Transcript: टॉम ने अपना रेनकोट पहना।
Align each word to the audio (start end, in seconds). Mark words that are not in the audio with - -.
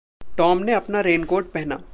टॉम 0.37 0.57
ने 0.57 0.73
अपना 0.73 1.01
रेनकोट 1.01 1.51
पहना। 1.51 1.81